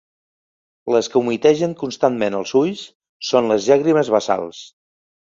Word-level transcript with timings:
Les 0.95 1.09
que 1.15 1.19
humitegen 1.25 1.77
constantment 1.83 2.39
els 2.39 2.57
ulls 2.63 2.85
són 3.31 3.55
les 3.55 3.71
llàgrimes 3.71 4.15
basals. 4.21 4.69